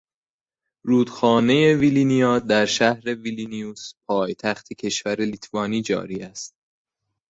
[0.83, 6.55] رودخانه ویلینیا در شهر ویلنیوس پایتخت کشور لیتوانی جاری است